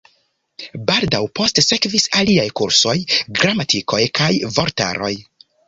Baldaŭ 0.87 1.19
poste 1.39 1.65
sekvis 1.65 2.07
aliaj 2.23 2.47
kursoj, 2.61 2.97
gramatikoj 3.43 4.03
kaj 4.23 4.33
vortaroj. 4.59 5.15